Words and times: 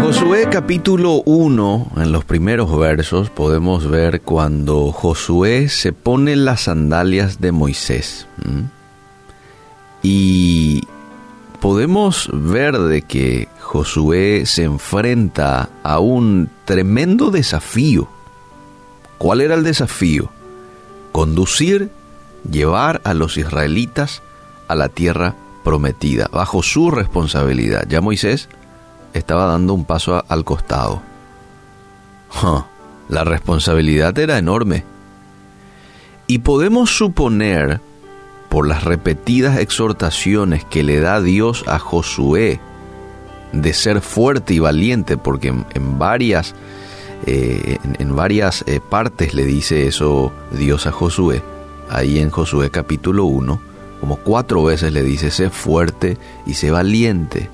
Josué 0.00 0.48
capítulo 0.50 1.22
1, 1.24 1.92
en 1.96 2.12
los 2.12 2.24
primeros 2.24 2.76
versos, 2.78 3.30
podemos 3.30 3.88
ver 3.88 4.20
cuando 4.20 4.92
Josué 4.92 5.68
se 5.68 5.92
pone 5.92 6.36
las 6.36 6.62
sandalias 6.62 7.40
de 7.40 7.52
Moisés. 7.52 8.26
Y 10.02 10.82
podemos 11.60 12.28
ver 12.32 12.78
de 12.78 13.02
que 13.02 13.48
Josué 13.60 14.46
se 14.46 14.64
enfrenta 14.64 15.70
a 15.82 15.98
un 15.98 16.50
tremendo 16.64 17.30
desafío. 17.30 18.08
¿Cuál 19.18 19.40
era 19.40 19.54
el 19.54 19.64
desafío? 19.64 20.30
Conducir, 21.12 21.90
llevar 22.50 23.00
a 23.04 23.14
los 23.14 23.36
israelitas 23.36 24.22
a 24.68 24.74
la 24.74 24.88
tierra 24.88 25.34
prometida, 25.62 26.28
bajo 26.32 26.62
su 26.62 26.90
responsabilidad. 26.90 27.86
Ya 27.88 28.00
Moisés 28.00 28.48
estaba 29.14 29.46
dando 29.46 29.72
un 29.72 29.84
paso 29.84 30.22
al 30.28 30.44
costado. 30.44 31.02
la 33.08 33.24
responsabilidad 33.24 34.18
era 34.18 34.36
enorme. 34.36 34.84
Y 36.26 36.38
podemos 36.38 36.90
suponer, 36.96 37.80
por 38.48 38.68
las 38.68 38.84
repetidas 38.84 39.58
exhortaciones 39.58 40.64
que 40.64 40.82
le 40.82 41.00
da 41.00 41.20
Dios 41.20 41.64
a 41.66 41.78
Josué, 41.78 42.60
de 43.52 43.72
ser 43.72 44.00
fuerte 44.00 44.54
y 44.54 44.58
valiente, 44.58 45.16
porque 45.16 45.48
en, 45.48 45.98
varias, 45.98 46.54
eh, 47.26 47.78
en, 47.98 48.16
varias 48.16 48.64
eh, 48.66 48.80
partes 48.80 49.34
le 49.34 49.44
dice 49.44 49.86
eso 49.86 50.32
Dios 50.50 50.86
a 50.86 50.92
Josué, 50.92 51.42
ahí 51.88 52.18
en 52.18 52.30
Josué 52.30 52.70
capítulo 52.70 53.24
1, 53.24 53.60
como 54.00 54.16
cuatro 54.16 54.64
veces 54.64 54.92
le 54.92 55.02
dice, 55.02 55.30
sé 55.30 55.50
fuerte 55.50 56.18
y 56.46 56.54
sé 56.54 56.70
valiente. 56.70 57.48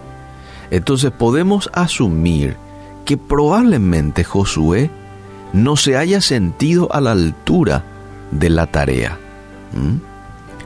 Entonces 0.70 1.10
podemos 1.10 1.70
asumir 1.72 2.56
que 3.04 3.16
probablemente 3.16 4.24
Josué 4.24 4.90
no 5.52 5.76
se 5.76 5.96
haya 5.96 6.20
sentido 6.20 6.88
a 6.92 7.00
la 7.00 7.12
altura 7.12 7.84
de 8.30 8.50
la 8.50 8.66
tarea, 8.66 9.18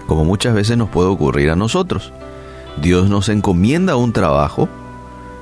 como 0.06 0.24
muchas 0.24 0.54
veces 0.54 0.76
nos 0.76 0.90
puede 0.90 1.08
ocurrir 1.08 1.50
a 1.50 1.56
nosotros. 1.56 2.12
Dios 2.82 3.08
nos 3.08 3.28
encomienda 3.28 3.96
un 3.96 4.12
trabajo, 4.12 4.68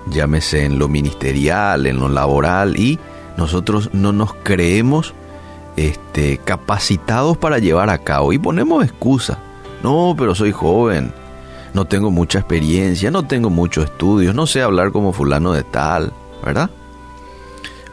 llámese 0.06 0.64
en 0.64 0.78
lo 0.78 0.88
ministerial, 0.88 1.86
en 1.86 1.98
lo 1.98 2.08
laboral, 2.08 2.78
y 2.78 3.00
nosotros 3.36 3.90
no 3.92 4.12
nos 4.12 4.34
creemos 4.34 5.14
este, 5.76 6.38
capacitados 6.38 7.36
para 7.36 7.58
llevar 7.58 7.90
a 7.90 7.98
cabo 7.98 8.32
y 8.32 8.38
ponemos 8.38 8.84
excusa. 8.84 9.38
No, 9.82 10.14
pero 10.16 10.34
soy 10.34 10.52
joven, 10.52 11.12
no 11.74 11.86
tengo 11.86 12.10
mucha 12.10 12.38
experiencia, 12.38 13.10
no 13.10 13.26
tengo 13.26 13.50
muchos 13.50 13.86
estudios, 13.86 14.34
no 14.34 14.46
sé 14.46 14.62
hablar 14.62 14.92
como 14.92 15.12
fulano 15.12 15.52
de 15.52 15.62
tal, 15.62 16.12
¿verdad? 16.44 16.70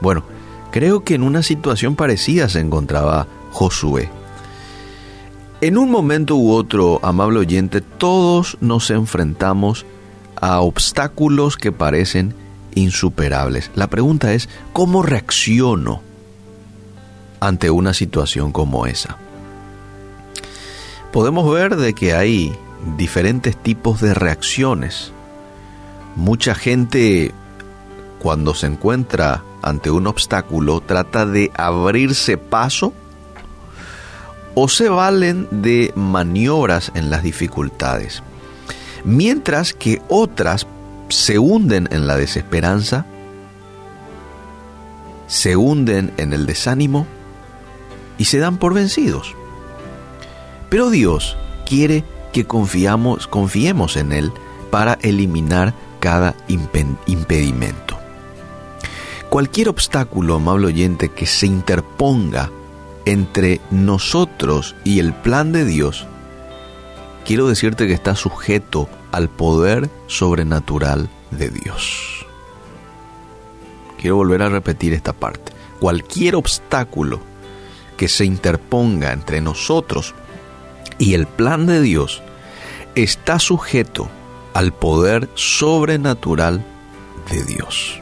Bueno, 0.01 0.23
creo 0.71 1.03
que 1.03 1.15
en 1.15 1.23
una 1.23 1.43
situación 1.43 1.95
parecida 1.95 2.49
se 2.49 2.59
encontraba 2.59 3.27
Josué. 3.51 4.09
En 5.61 5.77
un 5.77 5.91
momento 5.91 6.35
u 6.35 6.51
otro, 6.51 6.99
amable 7.03 7.39
oyente, 7.39 7.81
todos 7.81 8.57
nos 8.61 8.89
enfrentamos 8.91 9.85
a 10.39 10.61
obstáculos 10.61 11.57
que 11.57 11.73
parecen 11.73 12.33
insuperables. 12.75 13.71
La 13.75 13.87
pregunta 13.87 14.33
es, 14.33 14.47
¿cómo 14.71 15.03
reacciono 15.03 16.01
ante 17.41 17.69
una 17.69 17.93
situación 17.93 18.53
como 18.53 18.85
esa? 18.85 19.17
Podemos 21.11 21.51
ver 21.51 21.75
de 21.75 21.93
que 21.93 22.13
hay 22.13 22.53
diferentes 22.97 23.57
tipos 23.57 24.01
de 24.01 24.13
reacciones. 24.13 25.11
Mucha 26.15 26.55
gente 26.55 27.33
cuando 28.19 28.53
se 28.53 28.67
encuentra 28.67 29.43
ante 29.61 29.91
un 29.91 30.07
obstáculo 30.07 30.81
trata 30.81 31.25
de 31.25 31.51
abrirse 31.55 32.37
paso 32.37 32.93
o 34.55 34.67
se 34.67 34.89
valen 34.89 35.47
de 35.51 35.93
maniobras 35.95 36.91
en 36.95 37.09
las 37.09 37.23
dificultades, 37.23 38.23
mientras 39.03 39.73
que 39.73 40.01
otras 40.09 40.67
se 41.09 41.39
hunden 41.39 41.87
en 41.91 42.07
la 42.07 42.17
desesperanza, 42.17 43.05
se 45.27 45.55
hunden 45.55 46.11
en 46.17 46.33
el 46.33 46.45
desánimo 46.45 47.05
y 48.17 48.25
se 48.25 48.39
dan 48.39 48.57
por 48.57 48.73
vencidos. 48.73 49.35
Pero 50.69 50.89
Dios 50.89 51.37
quiere 51.65 52.03
que 52.31 52.45
confiamos, 52.45 53.27
confiemos 53.27 53.97
en 53.97 54.11
Él 54.11 54.31
para 54.71 54.97
eliminar 55.01 55.73
cada 55.99 56.35
impedimento. 56.47 57.97
Cualquier 59.29 59.69
obstáculo, 59.69 60.35
amable 60.35 60.67
oyente, 60.67 61.09
que 61.09 61.25
se 61.25 61.45
interponga 61.45 62.49
entre 63.05 63.61
nosotros 63.69 64.75
y 64.83 64.99
el 64.99 65.13
plan 65.13 65.51
de 65.51 65.65
Dios, 65.65 66.07
quiero 67.25 67.47
decirte 67.47 67.87
que 67.87 67.93
está 67.93 68.15
sujeto 68.15 68.89
al 69.11 69.29
poder 69.29 69.89
sobrenatural 70.07 71.09
de 71.31 71.49
Dios. 71.49 72.25
Quiero 73.99 74.15
volver 74.15 74.41
a 74.41 74.49
repetir 74.49 74.93
esta 74.93 75.13
parte. 75.13 75.51
Cualquier 75.79 76.35
obstáculo 76.35 77.19
que 77.97 78.07
se 78.07 78.25
interponga 78.25 79.11
entre 79.11 79.41
nosotros 79.41 80.15
y 80.99 81.15
el 81.15 81.25
plan 81.25 81.65
de 81.65 81.81
Dios 81.81 82.21
está 82.93 83.39
sujeto 83.39 84.09
al 84.53 84.73
poder 84.73 85.29
sobrenatural 85.33 86.63
de 87.31 87.43
Dios. 87.45 87.99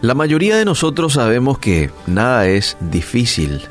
La 0.00 0.14
mayoría 0.14 0.56
de 0.56 0.64
nosotros 0.64 1.14
sabemos 1.14 1.58
que 1.58 1.90
nada 2.06 2.46
es 2.46 2.78
difícil 2.80 3.68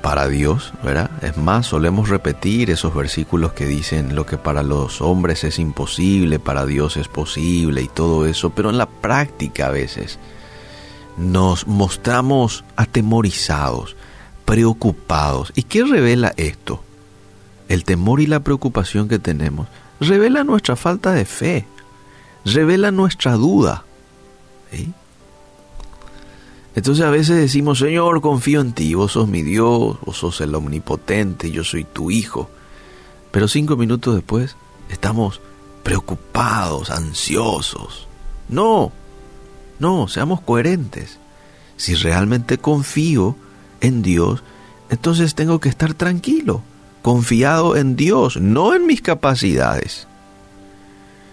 para 0.00 0.28
Dios, 0.28 0.72
¿verdad? 0.82 1.10
Es 1.22 1.36
más, 1.36 1.66
solemos 1.66 2.08
repetir 2.08 2.70
esos 2.70 2.94
versículos 2.94 3.52
que 3.52 3.66
dicen 3.66 4.14
lo 4.14 4.24
que 4.24 4.38
para 4.38 4.62
los 4.62 5.02
hombres 5.02 5.44
es 5.44 5.58
imposible, 5.58 6.38
para 6.38 6.64
Dios 6.64 6.96
es 6.96 7.08
posible 7.08 7.82
y 7.82 7.88
todo 7.88 8.26
eso, 8.26 8.50
pero 8.50 8.70
en 8.70 8.78
la 8.78 8.86
práctica 8.86 9.66
a 9.66 9.70
veces 9.70 10.18
nos 11.18 11.66
mostramos 11.66 12.64
atemorizados, 12.76 13.96
preocupados. 14.50 15.52
¿Y 15.54 15.62
qué 15.62 15.84
revela 15.84 16.34
esto? 16.36 16.82
El 17.68 17.84
temor 17.84 18.20
y 18.20 18.26
la 18.26 18.40
preocupación 18.40 19.06
que 19.06 19.20
tenemos 19.20 19.68
revela 20.00 20.42
nuestra 20.42 20.74
falta 20.74 21.12
de 21.12 21.24
fe, 21.24 21.66
revela 22.44 22.90
nuestra 22.90 23.34
duda. 23.34 23.84
Entonces 26.74 27.04
a 27.04 27.10
veces 27.10 27.36
decimos, 27.36 27.78
Señor, 27.78 28.20
confío 28.20 28.60
en 28.60 28.72
ti, 28.72 28.92
vos 28.94 29.12
sos 29.12 29.28
mi 29.28 29.42
Dios, 29.42 29.98
vos 30.04 30.16
sos 30.16 30.40
el 30.40 30.52
omnipotente, 30.52 31.52
yo 31.52 31.62
soy 31.62 31.84
tu 31.84 32.10
hijo. 32.10 32.50
Pero 33.30 33.46
cinco 33.46 33.76
minutos 33.76 34.16
después 34.16 34.56
estamos 34.88 35.40
preocupados, 35.84 36.90
ansiosos. 36.90 38.08
No, 38.48 38.90
no, 39.78 40.08
seamos 40.08 40.40
coherentes. 40.40 41.20
Si 41.76 41.94
realmente 41.94 42.58
confío, 42.58 43.36
en 43.80 44.02
Dios, 44.02 44.42
entonces 44.90 45.34
tengo 45.34 45.60
que 45.60 45.68
estar 45.68 45.94
tranquilo, 45.94 46.62
confiado 47.02 47.76
en 47.76 47.96
Dios, 47.96 48.36
no 48.36 48.74
en 48.74 48.86
mis 48.86 49.02
capacidades, 49.02 50.06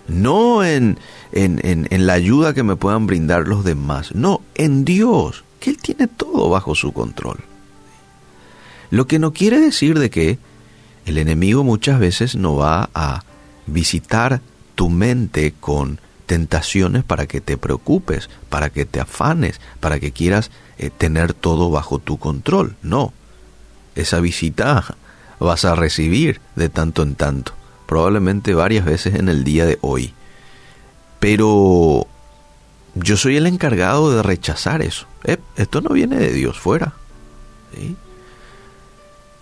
no 0.07 0.63
en, 0.63 0.97
en, 1.31 1.59
en, 1.63 2.07
la 2.07 2.13
ayuda 2.13 2.53
que 2.53 2.63
me 2.63 2.75
puedan 2.75 3.07
brindar 3.07 3.47
los 3.47 3.63
demás, 3.63 4.13
no, 4.15 4.41
en 4.55 4.85
Dios, 4.85 5.43
que 5.59 5.71
Él 5.71 5.77
tiene 5.77 6.07
todo 6.07 6.49
bajo 6.49 6.75
su 6.75 6.93
control. 6.93 7.39
Lo 8.89 9.07
que 9.07 9.19
no 9.19 9.33
quiere 9.33 9.59
decir 9.59 9.99
de 9.99 10.09
que 10.09 10.39
el 11.05 11.17
enemigo 11.17 11.63
muchas 11.63 11.99
veces 11.99 12.35
no 12.35 12.55
va 12.55 12.89
a 12.93 13.23
visitar 13.65 14.41
tu 14.75 14.89
mente 14.89 15.53
con 15.59 15.99
tentaciones 16.27 17.03
para 17.03 17.25
que 17.25 17.41
te 17.41 17.57
preocupes, 17.57 18.29
para 18.49 18.69
que 18.69 18.85
te 18.85 18.99
afanes, 18.99 19.59
para 19.79 19.99
que 19.99 20.11
quieras 20.11 20.51
eh, 20.77 20.91
tener 20.95 21.33
todo 21.33 21.71
bajo 21.71 21.97
tu 21.97 22.19
control. 22.19 22.75
No, 22.83 23.13
esa 23.95 24.19
visita 24.19 24.95
vas 25.39 25.65
a 25.65 25.73
recibir 25.73 26.39
de 26.55 26.69
tanto 26.69 27.01
en 27.01 27.15
tanto, 27.15 27.53
probablemente 27.87 28.53
varias 28.53 28.85
veces 28.85 29.15
en 29.15 29.29
el 29.29 29.43
día 29.43 29.65
de 29.65 29.79
hoy. 29.81 30.13
Pero 31.19 32.05
yo 32.93 33.17
soy 33.17 33.37
el 33.37 33.47
encargado 33.47 34.15
de 34.15 34.21
rechazar 34.21 34.83
eso. 34.83 35.07
Eh, 35.23 35.37
esto 35.55 35.81
no 35.81 35.89
viene 35.89 36.17
de 36.17 36.31
Dios 36.31 36.59
fuera. 36.59 36.93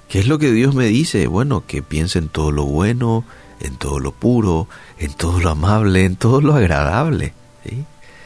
¿Qué 0.10 0.20
es 0.20 0.28
lo 0.28 0.38
que 0.40 0.52
Dios 0.52 0.76
me 0.76 0.86
dice? 0.86 1.28
Bueno, 1.28 1.64
que 1.66 1.82
piense 1.82 2.20
en 2.20 2.30
todo 2.30 2.52
lo 2.52 2.66
bueno, 2.66 3.24
en 3.60 3.76
todo 3.76 4.00
lo 4.00 4.12
puro, 4.12 4.68
en 4.98 5.14
todo 5.14 5.40
lo 5.40 5.50
amable, 5.50 6.06
en 6.06 6.16
todo 6.16 6.42
lo 6.42 6.56
agradable. 6.56 7.34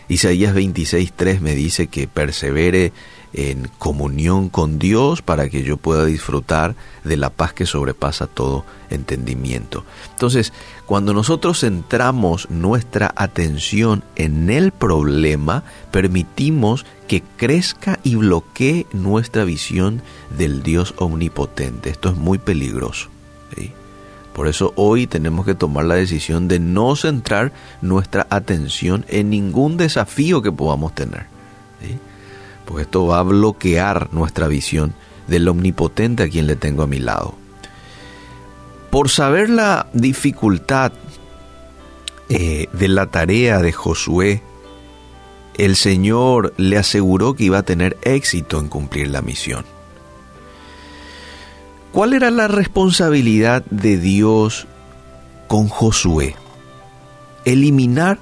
Isaías 0.08 0.56
26.3 0.56 1.40
me 1.40 1.54
dice 1.54 1.88
que 1.88 2.08
persevere 2.08 2.92
en 3.34 3.70
comunión 3.78 4.50
con 4.50 4.80
Dios 4.80 5.22
para 5.22 5.50
que 5.50 5.62
yo 5.62 5.78
pueda 5.78 6.06
disfrutar 6.06 6.76
de 7.04 7.16
la 7.16 7.30
paz 7.30 7.54
que 7.54 7.68
sobrepasa 7.68 8.26
todo 8.26 8.66
entendimiento. 8.90 9.86
Entonces, 10.12 10.52
cuando 10.88 11.14
nosotros 11.14 11.60
centramos 11.60 12.50
nuestra 12.50 13.14
atención 13.16 14.04
en 14.16 14.50
el 14.50 14.72
problema, 14.72 15.64
permitimos 15.92 16.88
que 17.08 17.22
crezca 17.38 18.00
y 18.04 18.16
bloquee 18.16 18.88
nuestra 18.94 19.44
visión 19.44 20.02
del 20.36 20.64
Dios 20.64 20.96
omnipotente. 20.98 21.92
Esto 21.92 22.10
es 22.10 22.16
muy 22.16 22.40
peligroso. 22.40 23.10
Por 24.40 24.48
eso 24.48 24.72
hoy 24.78 25.06
tenemos 25.06 25.46
que 25.46 25.54
tomar 25.54 25.84
la 25.84 25.96
decisión 25.96 26.48
de 26.48 26.60
no 26.60 26.96
centrar 26.96 27.52
nuestra 27.82 28.26
atención 28.30 29.06
en 29.10 29.30
ningún 29.30 29.76
desafío 29.76 30.42
que 30.42 30.50
podamos 30.50 30.96
tener. 30.96 31.26
Porque 32.64 32.84
esto 32.84 33.06
va 33.06 33.20
a 33.20 33.24
bloquear 33.24 34.08
nuestra 34.14 34.48
visión 34.48 34.94
del 35.28 35.46
omnipotente 35.50 36.24
a 36.24 36.30
quien 36.30 36.48
le 36.48 36.56
tengo 36.56 36.84
a 36.84 36.88
mi 36.88 37.00
lado. 37.00 37.36
Por 38.90 39.10
saber 39.10 39.50
la 39.50 39.88
dificultad 39.92 40.94
eh, 42.30 42.70
de 42.72 42.88
la 42.88 43.08
tarea 43.08 43.62
de 43.62 43.74
Josué, 43.74 44.42
el 45.58 45.76
Señor 45.76 46.54
le 46.56 46.78
aseguró 46.78 47.34
que 47.34 47.44
iba 47.44 47.58
a 47.58 47.64
tener 47.64 47.98
éxito 48.04 48.58
en 48.62 48.70
cumplir 48.70 49.10
la 49.10 49.22
misión. 49.22 49.66
¿Cuál 51.92 52.14
era 52.14 52.30
la 52.30 52.48
responsabilidad 52.48 53.66
de 53.66 53.98
Dios 53.98 54.68
con 55.48 55.68
Josué? 55.68 56.36
Eliminar 57.46 58.20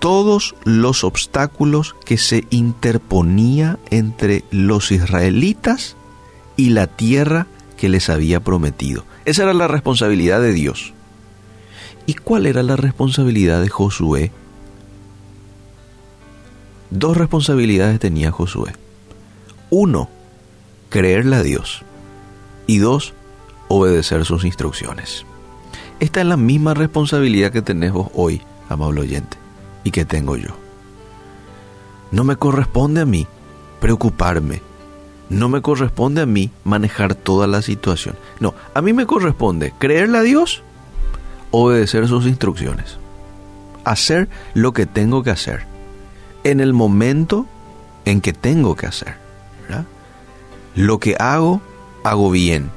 todos 0.00 0.54
los 0.64 1.02
obstáculos 1.02 1.96
que 2.04 2.18
se 2.18 2.44
interponía 2.50 3.78
entre 3.90 4.44
los 4.50 4.92
israelitas 4.92 5.96
y 6.56 6.70
la 6.70 6.88
tierra 6.88 7.46
que 7.78 7.88
les 7.88 8.10
había 8.10 8.40
prometido. 8.40 9.04
Esa 9.24 9.44
era 9.44 9.54
la 9.54 9.66
responsabilidad 9.66 10.42
de 10.42 10.52
Dios. 10.52 10.92
¿Y 12.04 12.14
cuál 12.14 12.44
era 12.44 12.62
la 12.62 12.76
responsabilidad 12.76 13.62
de 13.62 13.70
Josué? 13.70 14.30
Dos 16.90 17.16
responsabilidades 17.16 17.98
tenía 17.98 18.30
Josué. 18.30 18.74
Uno, 19.70 20.10
creerle 20.90 21.36
a 21.36 21.42
Dios 21.42 21.82
y 22.70 22.78
dos, 22.78 23.14
obedecer 23.66 24.24
sus 24.24 24.44
instrucciones. 24.44 25.26
Esta 25.98 26.20
es 26.20 26.26
la 26.26 26.36
misma 26.36 26.72
responsabilidad 26.72 27.50
que 27.50 27.62
tenés 27.62 27.90
vos 27.90 28.10
hoy, 28.14 28.42
amable 28.68 29.00
oyente, 29.00 29.36
y 29.82 29.90
que 29.90 30.04
tengo 30.04 30.36
yo. 30.36 30.50
No 32.12 32.22
me 32.22 32.36
corresponde 32.36 33.00
a 33.00 33.06
mí 33.06 33.26
preocuparme. 33.80 34.62
No 35.30 35.48
me 35.48 35.62
corresponde 35.62 36.20
a 36.20 36.26
mí 36.26 36.52
manejar 36.62 37.16
toda 37.16 37.48
la 37.48 37.60
situación. 37.60 38.14
No, 38.38 38.54
a 38.72 38.82
mí 38.82 38.92
me 38.92 39.04
corresponde 39.04 39.74
creerle 39.76 40.18
a 40.18 40.22
Dios, 40.22 40.62
obedecer 41.50 42.06
sus 42.06 42.24
instrucciones, 42.24 42.98
hacer 43.84 44.28
lo 44.54 44.72
que 44.72 44.86
tengo 44.86 45.24
que 45.24 45.30
hacer, 45.30 45.64
en 46.44 46.60
el 46.60 46.72
momento 46.72 47.46
en 48.04 48.20
que 48.20 48.32
tengo 48.32 48.76
que 48.76 48.86
hacer. 48.86 49.16
Lo 50.76 51.00
que 51.00 51.16
hago 51.18 51.60
hago 52.04 52.30
bien. 52.30 52.70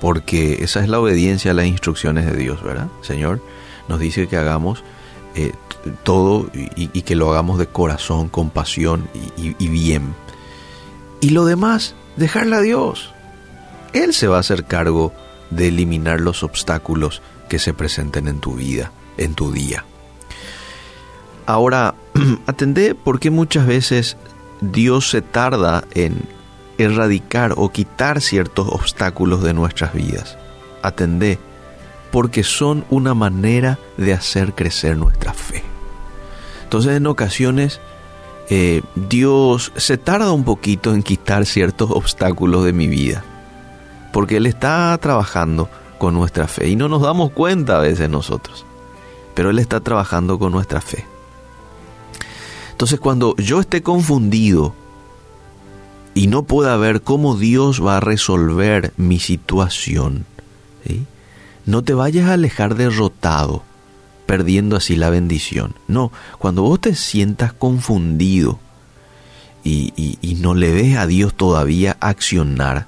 Porque 0.00 0.62
esa 0.62 0.80
es 0.80 0.88
la 0.88 1.00
obediencia 1.00 1.50
a 1.50 1.54
las 1.54 1.66
instrucciones 1.66 2.26
de 2.26 2.36
Dios, 2.36 2.62
¿verdad? 2.62 2.88
Señor 3.02 3.40
nos 3.88 4.00
dice 4.00 4.26
que 4.28 4.36
hagamos 4.36 4.82
eh, 5.34 5.52
todo 6.02 6.50
y, 6.54 7.02
que 7.02 7.14
lo 7.14 7.30
hagamos 7.30 7.58
de 7.58 7.66
corazón, 7.66 8.28
con 8.28 8.50
pasión 8.50 9.08
y, 9.36 9.68
bien. 9.68 10.14
Y 11.20 11.30
lo 11.30 11.44
demás, 11.44 11.94
dejarle 12.16 12.56
a 12.56 12.60
Dios. 12.60 13.12
Él 13.92 14.12
se 14.12 14.26
va 14.26 14.38
a 14.38 14.40
hacer 14.40 14.64
cargo 14.64 15.12
de 15.50 15.68
eliminar 15.68 16.20
los 16.20 16.42
obstáculos 16.42 17.22
que 17.48 17.58
se 17.58 17.74
presenten 17.74 18.26
en 18.26 18.40
tu 18.40 18.54
vida, 18.54 18.90
en 19.16 19.34
tu 19.34 19.52
día. 19.52 19.84
Ahora, 21.46 21.94
atendé 22.46 22.94
por 22.94 23.20
qué 23.20 23.30
muchas 23.30 23.66
veces 23.66 24.16
Dios 24.60 25.10
se 25.10 25.22
tarda 25.22 25.84
en 25.94 26.24
erradicar 26.78 27.54
o 27.56 27.70
quitar 27.70 28.20
ciertos 28.20 28.68
obstáculos 28.68 29.42
de 29.42 29.54
nuestras 29.54 29.92
vidas. 29.92 30.36
Atendé, 30.82 31.38
porque 32.10 32.44
son 32.44 32.84
una 32.90 33.14
manera 33.14 33.78
de 33.96 34.12
hacer 34.12 34.54
crecer 34.54 34.96
nuestra 34.96 35.32
fe. 35.34 35.62
Entonces 36.64 36.96
en 36.96 37.06
ocasiones 37.06 37.80
eh, 38.48 38.82
Dios 38.94 39.72
se 39.76 39.98
tarda 39.98 40.32
un 40.32 40.44
poquito 40.44 40.94
en 40.94 41.02
quitar 41.02 41.46
ciertos 41.46 41.90
obstáculos 41.90 42.64
de 42.64 42.72
mi 42.72 42.86
vida, 42.86 43.24
porque 44.12 44.36
Él 44.36 44.46
está 44.46 44.96
trabajando 44.98 45.68
con 45.98 46.14
nuestra 46.14 46.46
fe 46.46 46.68
y 46.68 46.76
no 46.76 46.88
nos 46.88 47.02
damos 47.02 47.32
cuenta 47.32 47.76
a 47.76 47.80
veces 47.80 48.08
nosotros, 48.08 48.64
pero 49.34 49.50
Él 49.50 49.58
está 49.58 49.80
trabajando 49.80 50.38
con 50.38 50.52
nuestra 50.52 50.80
fe. 50.80 51.06
Entonces 52.70 53.00
cuando 53.00 53.34
yo 53.36 53.60
esté 53.60 53.82
confundido 53.82 54.74
y 56.16 56.28
no 56.28 56.44
pueda 56.44 56.74
ver 56.78 57.02
cómo 57.02 57.36
Dios 57.36 57.84
va 57.84 57.98
a 57.98 58.00
resolver 58.00 58.94
mi 58.96 59.20
situación, 59.20 60.24
no 61.66 61.84
te 61.84 61.92
vayas 61.92 62.30
a 62.30 62.32
alejar 62.32 62.74
derrotado, 62.74 63.62
perdiendo 64.24 64.76
así 64.76 64.96
la 64.96 65.10
bendición. 65.10 65.74
No, 65.88 66.10
cuando 66.38 66.62
vos 66.62 66.80
te 66.80 66.94
sientas 66.94 67.52
confundido 67.52 68.58
y, 69.62 70.38
no 70.40 70.54
le 70.54 70.72
ves 70.72 70.96
a 70.96 71.06
Dios 71.06 71.34
todavía 71.34 71.98
accionar, 72.00 72.86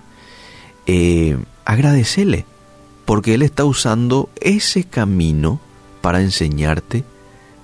eh, 0.86 1.36
agradecele, 1.66 2.46
porque 3.04 3.34
Él 3.34 3.42
está 3.42 3.66
usando 3.66 4.30
ese 4.40 4.84
camino 4.84 5.60
para 6.00 6.22
enseñarte, 6.22 7.04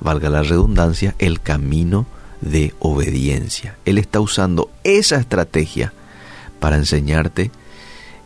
valga 0.01 0.29
la 0.29 0.43
redundancia, 0.43 1.15
el 1.19 1.41
camino 1.41 2.05
de 2.41 2.75
obediencia. 2.79 3.77
Él 3.85 3.99
está 3.99 4.21
usando 4.21 4.71
esa 4.85 5.17
estrategia 5.17 5.93
para 6.61 6.77
enseñarte 6.77 7.51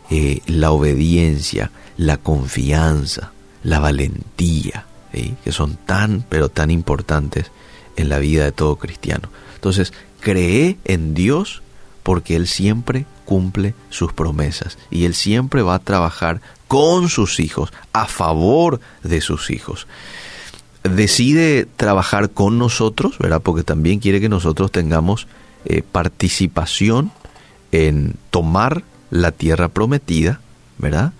eh, 0.09 0.41
la 0.47 0.71
obediencia, 0.71 1.71
la 1.97 2.17
confianza, 2.17 3.31
la 3.63 3.79
valentía, 3.79 4.85
que 5.11 5.51
son 5.51 5.75
tan, 5.75 6.23
pero 6.29 6.49
tan 6.49 6.71
importantes 6.71 7.51
en 7.97 8.09
la 8.09 8.19
vida 8.19 8.45
de 8.45 8.51
todo 8.51 8.77
cristiano. 8.77 9.29
Entonces, 9.55 9.91
cree 10.19 10.77
en 10.85 11.13
Dios 11.13 11.61
porque 12.03 12.35
Él 12.35 12.47
siempre 12.47 13.05
cumple 13.25 13.73
sus 13.89 14.13
promesas 14.13 14.77
y 14.89 15.05
Él 15.05 15.13
siempre 15.13 15.61
va 15.61 15.75
a 15.75 15.79
trabajar 15.79 16.41
con 16.67 17.09
sus 17.09 17.39
hijos, 17.39 17.73
a 17.91 18.05
favor 18.05 18.79
de 19.03 19.21
sus 19.21 19.49
hijos 19.49 19.87
decide 20.83 21.67
trabajar 21.75 22.29
con 22.31 22.57
nosotros, 22.57 23.17
¿verdad? 23.19 23.41
Porque 23.41 23.63
también 23.63 23.99
quiere 23.99 24.21
que 24.21 24.29
nosotros 24.29 24.71
tengamos 24.71 25.27
eh, 25.65 25.83
participación 25.89 27.11
en 27.71 28.15
tomar 28.31 28.83
la 29.11 29.31
tierra 29.31 29.69
prometida, 29.69 30.39
¿verdad? 30.77 31.13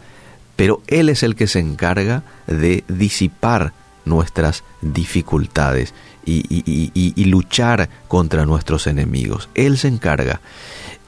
Pero 0.56 0.82
Él 0.88 1.10
es 1.10 1.24
el 1.24 1.36
que 1.36 1.48
se 1.48 1.60
encarga 1.60 2.24
de 2.48 2.84
disipar 2.88 3.74
nuestras 4.06 4.64
dificultades 4.82 5.94
y, 6.26 6.44
y, 7.16 7.26
luchar 7.26 7.90
contra 8.08 8.46
nuestros 8.46 8.88
enemigos. 8.88 9.50
Él 9.56 9.78
se 9.78 9.88
encarga 9.88 10.42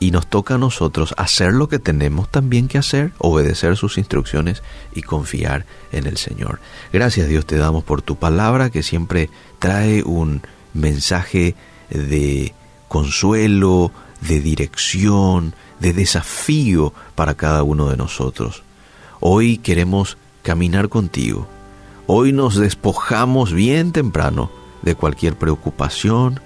y 0.01 0.09
nos 0.09 0.25
toca 0.25 0.55
a 0.55 0.57
nosotros 0.57 1.13
hacer 1.15 1.53
lo 1.53 1.69
que 1.69 1.77
tenemos 1.77 2.27
también 2.27 2.67
que 2.67 2.79
hacer, 2.79 3.11
obedecer 3.19 3.77
sus 3.77 3.99
instrucciones 3.99 4.63
y 4.95 5.03
confiar 5.03 5.67
en 5.91 6.07
el 6.07 6.17
Señor. 6.17 6.59
Gracias 6.91 7.29
Dios 7.29 7.45
te 7.45 7.55
damos 7.55 7.83
por 7.83 8.01
tu 8.01 8.15
palabra 8.15 8.71
que 8.71 8.81
siempre 8.81 9.29
trae 9.59 10.01
un 10.01 10.41
mensaje 10.73 11.53
de 11.91 12.51
consuelo, 12.87 13.91
de 14.21 14.41
dirección, 14.41 15.53
de 15.79 15.93
desafío 15.93 16.95
para 17.13 17.35
cada 17.35 17.61
uno 17.61 17.87
de 17.87 17.97
nosotros. 17.97 18.63
Hoy 19.19 19.59
queremos 19.59 20.17
caminar 20.41 20.89
contigo. 20.89 21.47
Hoy 22.07 22.33
nos 22.33 22.55
despojamos 22.55 23.53
bien 23.53 23.91
temprano 23.91 24.49
de 24.81 24.95
cualquier 24.95 25.35
preocupación, 25.35 26.39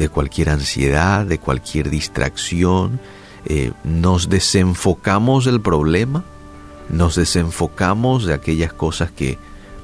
de 0.00 0.08
cualquier 0.08 0.48
ansiedad, 0.48 1.26
de 1.26 1.38
cualquier 1.38 1.90
distracción, 1.90 2.98
eh, 3.44 3.72
nos 3.84 4.30
desenfocamos 4.30 5.44
del 5.44 5.60
problema, 5.60 6.24
nos 6.88 7.16
desenfocamos 7.16 8.24
de 8.24 8.32
aquellas 8.32 8.72
cosas 8.72 9.10
que 9.10 9.36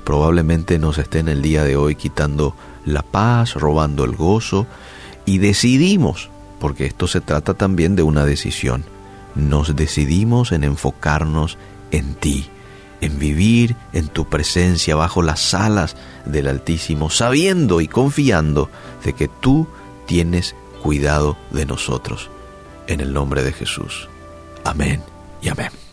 probablemente 0.04 0.78
nos 0.78 0.96
estén 0.96 1.28
el 1.28 1.42
día 1.42 1.64
de 1.64 1.76
hoy 1.76 1.96
quitando 1.96 2.56
la 2.86 3.02
paz, 3.02 3.56
robando 3.56 4.04
el 4.04 4.16
gozo, 4.16 4.66
y 5.26 5.36
decidimos, 5.36 6.30
porque 6.60 6.86
esto 6.86 7.08
se 7.08 7.20
trata 7.20 7.52
también 7.52 7.94
de 7.94 8.02
una 8.02 8.24
decisión, 8.24 8.84
nos 9.34 9.76
decidimos 9.76 10.50
en 10.50 10.64
enfocarnos 10.64 11.58
en 11.90 12.14
ti, 12.14 12.48
en 13.02 13.18
vivir 13.18 13.76
en 13.92 14.08
tu 14.08 14.30
presencia 14.30 14.96
bajo 14.96 15.20
las 15.20 15.52
alas 15.52 15.94
del 16.24 16.48
Altísimo, 16.48 17.10
sabiendo 17.10 17.82
y 17.82 17.86
confiando 17.86 18.70
de 19.04 19.12
que 19.12 19.28
tú 19.28 19.66
tienes 20.06 20.54
cuidado 20.82 21.36
de 21.50 21.66
nosotros. 21.66 22.30
En 22.86 23.00
el 23.00 23.12
nombre 23.12 23.42
de 23.42 23.52
Jesús. 23.52 24.08
Amén 24.64 25.02
y 25.42 25.48
amén. 25.48 25.85